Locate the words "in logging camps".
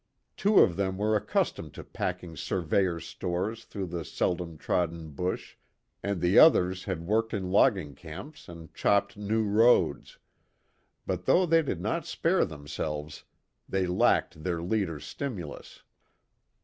7.35-8.49